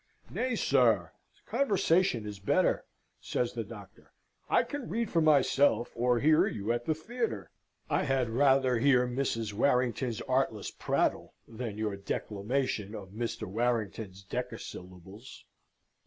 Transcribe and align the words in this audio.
"Nay, 0.31 0.55
sir, 0.55 1.11
conversation 1.45 2.25
is 2.25 2.39
better," 2.39 2.85
says 3.19 3.53
the 3.53 3.63
Doctor. 3.63 4.11
"I 4.49 4.63
can 4.63 4.89
read 4.89 5.11
for 5.11 5.21
myself, 5.21 5.91
or 5.95 6.17
hear 6.19 6.47
you 6.47 6.71
at 6.71 6.85
the 6.85 6.95
theatre. 6.95 7.51
I 7.87 8.05
had 8.05 8.27
rather 8.31 8.79
hear 8.79 9.07
Mrs. 9.07 9.53
Warrington's 9.53 10.19
artless 10.21 10.71
prattle 10.71 11.35
than 11.47 11.77
your 11.77 11.97
declamation 11.97 12.95
of 12.95 13.09
Mr. 13.11 13.43
Warrington's 13.43 14.23
decasyllables. 14.23 15.43